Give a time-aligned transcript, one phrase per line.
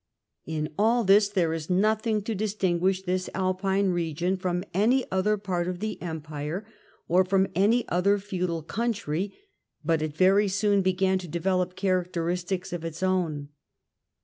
[0.47, 5.37] In all this there is nothing to distinguish this Alpine southern region from any other
[5.37, 6.65] part of the Empire,
[7.07, 9.31] or from any '^^^'''^ other feudal country,
[9.85, 13.49] but it very soon began to develop characteristics of its own.